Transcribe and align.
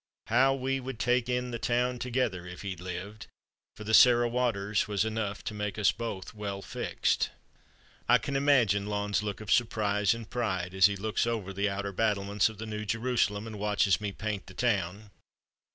How 0.29 0.55
we 0.55 0.79
would 0.79 0.97
take 0.97 1.29
in 1.29 1.51
the 1.51 1.59
town 1.59 1.99
together 1.99 2.47
if 2.47 2.63
he'd 2.63 2.79
lived, 2.81 3.27
for 3.75 3.83
the 3.83 3.93
Sarah 3.93 4.27
Waters 4.27 4.87
was 4.87 5.05
enough 5.05 5.43
to 5.43 5.53
make 5.53 5.77
us 5.77 5.91
both 5.91 6.33
well 6.33 6.63
fixed. 6.63 7.29
"I 8.09 8.17
can 8.17 8.35
imagine 8.35 8.87
Lon's 8.87 9.21
look 9.21 9.41
of 9.41 9.51
surprise 9.51 10.15
and 10.15 10.27
pride 10.27 10.73
as 10.73 10.87
he 10.87 10.95
looks 10.95 11.27
over 11.27 11.53
the 11.53 11.69
outer 11.69 11.91
battlements 11.91 12.49
of 12.49 12.57
the 12.57 12.65
New 12.65 12.83
Jerusalem 12.83 13.45
and 13.45 13.59
watches 13.59 14.01
me 14.01 14.11
paint 14.11 14.47
the 14.47 14.55
town. 14.55 15.11